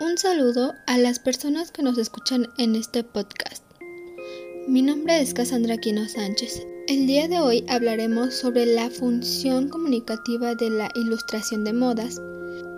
Un 0.00 0.16
saludo 0.16 0.76
a 0.86 0.96
las 0.96 1.18
personas 1.18 1.72
que 1.72 1.82
nos 1.82 1.98
escuchan 1.98 2.48
en 2.56 2.74
este 2.74 3.04
podcast. 3.04 3.62
Mi 4.66 4.80
nombre 4.80 5.20
es 5.20 5.34
Cassandra 5.34 5.76
Quino 5.76 6.08
Sánchez. 6.08 6.66
El 6.88 7.06
día 7.06 7.28
de 7.28 7.38
hoy 7.38 7.66
hablaremos 7.68 8.34
sobre 8.34 8.64
la 8.64 8.88
función 8.88 9.68
comunicativa 9.68 10.54
de 10.54 10.70
la 10.70 10.88
ilustración 10.94 11.64
de 11.64 11.74
modas, 11.74 12.18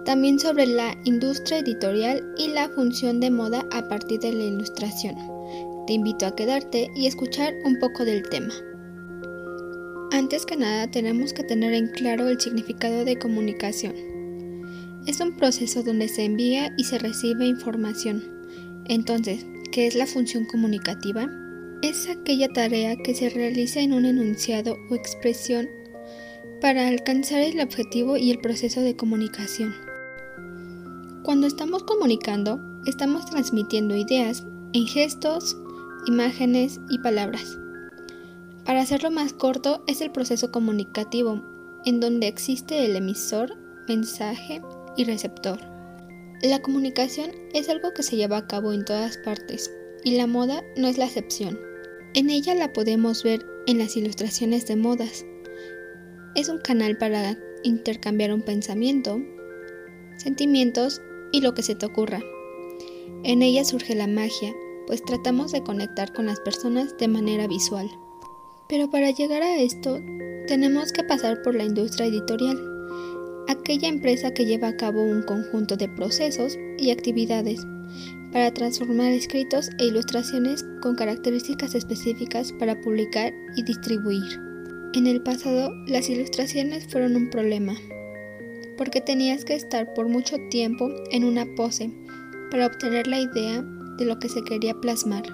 también 0.05 0.41
sobre 0.41 0.67
la 0.67 0.97
industria 1.05 1.59
editorial 1.59 2.35
y 2.37 2.49
la 2.49 2.69
función 2.71 3.21
de 3.21 3.31
moda 3.31 3.65
a 3.71 3.87
partir 3.87 4.19
de 4.19 4.33
la 4.33 4.43
ilustración. 4.43 5.15
Te 5.87 5.93
invito 5.93 6.27
a 6.27 6.35
quedarte 6.35 6.91
y 6.97 7.07
escuchar 7.07 7.55
un 7.65 7.79
poco 7.79 8.05
del 8.05 8.29
tema. 8.31 8.53
Antes 10.11 10.45
que 10.45 10.57
nada 10.57 10.91
tenemos 10.91 11.33
que 11.33 11.45
tener 11.45 11.73
en 11.73 11.87
claro 11.87 12.27
el 12.27 12.41
significado 12.41 13.05
de 13.05 13.17
comunicación. 13.17 14.12
Es 15.07 15.21
un 15.21 15.37
proceso 15.37 15.83
donde 15.83 16.07
se 16.09 16.25
envía 16.25 16.73
y 16.77 16.85
se 16.85 16.99
recibe 16.99 17.47
información. 17.47 18.23
Entonces, 18.85 19.45
¿qué 19.73 19.89
es 19.89 19.97
la 19.97 20.07
función 20.07 20.47
comunicativa? 20.47 21.29
Es 21.83 22.09
aquella 22.09 22.49
tarea 22.49 22.95
que 22.97 23.15
se 23.15 23.29
realiza 23.29 23.81
en 23.81 23.95
un 23.95 24.05
enunciado 24.05 24.77
o 24.91 24.95
expresión 24.95 25.69
para 26.61 26.87
alcanzar 26.87 27.41
el 27.41 27.59
objetivo 27.59 28.17
y 28.17 28.31
el 28.31 28.39
proceso 28.39 28.81
de 28.81 28.95
comunicación. 28.95 29.75
Cuando 31.25 31.49
estamos 31.49 31.83
comunicando, 31.83 32.61
estamos 32.87 33.27
transmitiendo 33.27 33.97
ideas 33.97 34.45
en 34.73 34.87
gestos, 34.87 35.57
imágenes 36.07 36.81
y 36.91 36.99
palabras. 36.99 37.59
Para 38.65 38.81
hacerlo 38.81 39.11
más 39.11 39.33
corto, 39.33 39.83
es 39.89 40.01
el 40.01 40.13
proceso 40.13 40.53
comunicativo, 40.53 41.43
en 41.85 41.99
donde 41.99 42.29
existe 42.29 42.85
el 42.85 42.95
emisor, 42.95 43.57
mensaje, 43.89 44.63
y 44.97 45.05
receptor. 45.05 45.61
La 46.43 46.61
comunicación 46.61 47.31
es 47.55 47.69
algo 47.69 47.93
que 47.95 48.03
se 48.03 48.17
lleva 48.17 48.37
a 48.37 48.47
cabo 48.47 48.73
en 48.73 48.85
todas 48.85 49.17
partes 49.19 49.71
y 50.03 50.17
la 50.17 50.27
moda 50.27 50.65
no 50.77 50.89
es 50.89 50.99
la 50.99 51.05
excepción. 51.05 51.59
En 52.15 52.31
ella 52.31 52.55
la 52.55 52.73
podemos 52.73 53.23
ver 53.23 53.47
en 53.67 53.79
las 53.79 53.97
ilustraciones 53.97 54.67
de 54.67 54.77
modas. 54.77 55.25
Es 56.35 56.49
un 56.49 56.59
canal 56.59 56.99
para 56.99 57.39
intercambiar 57.63 58.33
un 58.33 58.43
pensamiento, 58.43 59.21
sentimientos 60.17 61.01
y 61.31 61.43
lo 61.43 61.55
que 61.55 61.63
se 61.63 61.75
te 61.75 61.87
ocurra. 61.87 62.21
En 63.23 63.43
ella 63.43 63.65
surge 63.65 63.95
la 63.95 64.09
magia, 64.09 64.53
pues 64.89 65.05
tratamos 65.05 65.53
de 65.53 65.63
conectar 65.63 66.13
con 66.13 66.27
las 66.27 66.41
personas 66.41 66.97
de 66.99 67.07
manera 67.07 67.47
visual. 67.47 67.89
Pero 68.69 68.91
para 68.91 69.11
llegar 69.11 69.43
a 69.43 69.59
esto, 69.59 70.01
tenemos 70.49 70.93
que 70.93 71.05
pasar 71.05 71.41
por 71.43 71.55
la 71.55 71.65
industria 71.65 72.07
editorial 72.07 72.72
aquella 73.53 73.89
empresa 73.89 74.35
que 74.35 74.45
lleva 74.45 74.69
a 74.69 74.77
cabo 74.77 75.03
un 75.03 75.23
conjunto 75.23 75.77
de 75.77 75.89
procesos 75.89 76.59
y 76.79 76.91
actividades 76.91 77.67
para 78.33 78.53
transformar 78.53 79.13
escritos 79.13 79.71
e 79.79 79.87
ilustraciones 79.87 80.65
con 80.81 80.97
características 80.97 81.75
específicas 81.75 82.53
para 82.53 82.81
publicar 82.81 83.33
y 83.57 83.63
distribuir. 83.63 84.41
En 84.95 85.07
el 85.07 85.23
pasado, 85.23 85.71
las 85.87 86.09
ilustraciones 86.09 86.87
fueron 86.87 87.17
un 87.17 87.31
problema, 87.31 87.75
porque 88.77 89.01
tenías 89.01 89.45
que 89.45 89.55
estar 89.55 89.95
por 89.95 90.09
mucho 90.09 90.37
tiempo 90.51 90.91
en 91.11 91.25
una 91.25 91.47
pose 91.55 91.93
para 92.51 92.67
obtener 92.67 93.07
la 93.07 93.21
idea 93.21 93.63
de 93.97 94.05
lo 94.05 94.19
que 94.19 94.29
se 94.29 94.43
quería 94.43 94.75
plasmar. 94.75 95.25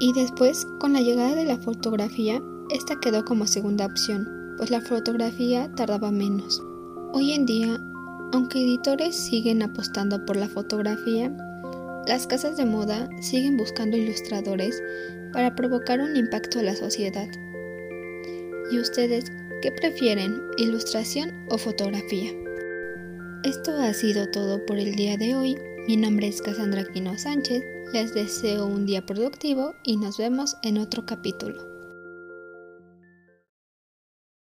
Y 0.00 0.12
después, 0.12 0.66
con 0.78 0.92
la 0.92 1.00
llegada 1.00 1.34
de 1.34 1.44
la 1.44 1.58
fotografía, 1.58 2.40
esta 2.70 3.00
quedó 3.00 3.24
como 3.24 3.46
segunda 3.46 3.86
opción, 3.86 4.54
pues 4.56 4.70
la 4.70 4.80
fotografía 4.80 5.72
tardaba 5.74 6.10
menos. 6.10 6.62
Hoy 7.14 7.32
en 7.32 7.46
día, 7.46 7.80
aunque 8.32 8.60
editores 8.60 9.16
siguen 9.16 9.62
apostando 9.62 10.26
por 10.26 10.36
la 10.36 10.46
fotografía, 10.46 11.34
las 12.06 12.26
casas 12.26 12.58
de 12.58 12.66
moda 12.66 13.08
siguen 13.22 13.56
buscando 13.56 13.96
ilustradores 13.96 14.82
para 15.32 15.54
provocar 15.54 16.00
un 16.00 16.16
impacto 16.16 16.58
a 16.58 16.62
la 16.62 16.76
sociedad. 16.76 17.28
¿Y 18.70 18.78
ustedes 18.78 19.32
qué 19.62 19.72
prefieren, 19.72 20.38
ilustración 20.58 21.32
o 21.48 21.56
fotografía? 21.56 22.30
Esto 23.42 23.74
ha 23.78 23.94
sido 23.94 24.30
todo 24.30 24.64
por 24.66 24.78
el 24.78 24.94
día 24.94 25.16
de 25.16 25.34
hoy. 25.34 25.56
Mi 25.86 25.96
nombre 25.96 26.28
es 26.28 26.42
Cassandra 26.42 26.84
Quino 26.84 27.16
Sánchez. 27.16 27.62
Les 27.94 28.12
deseo 28.12 28.66
un 28.66 28.84
día 28.84 29.06
productivo 29.06 29.74
y 29.82 29.96
nos 29.96 30.18
vemos 30.18 30.58
en 30.62 30.76
otro 30.76 31.06
capítulo. 31.06 31.77